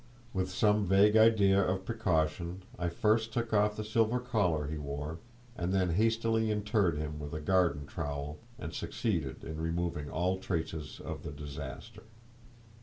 With 0.33 0.49
some 0.49 0.83
vague 0.83 1.15
idea 1.15 1.61
of 1.61 1.85
precaution, 1.85 2.63
I 2.75 2.89
first 2.89 3.31
took 3.31 3.53
off 3.53 3.75
the 3.75 3.83
silver 3.83 4.19
collar 4.19 4.65
he 4.65 4.79
wore, 4.79 5.19
and 5.55 5.71
then 5.71 5.91
hastily 5.91 6.49
interred 6.49 6.97
him 6.97 7.19
with 7.19 7.33
a 7.35 7.39
garden 7.39 7.85
trowel, 7.85 8.39
and 8.57 8.73
succeeded 8.73 9.43
in 9.43 9.61
removing 9.61 10.09
all 10.09 10.39
traces 10.39 10.99
of 10.99 11.21
the 11.21 11.29
disaster. 11.31 12.01